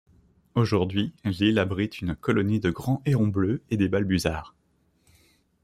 Aujourd'hui, 0.55 1.13
l'île 1.25 1.59
abrite 1.59 2.01
une 2.01 2.15
colonie 2.15 2.59
de 2.59 2.71
grands 2.71 3.03
hérons 3.05 3.27
bleu 3.27 3.61
et 3.69 3.77
des 3.77 3.87
balbuzards. 3.87 4.55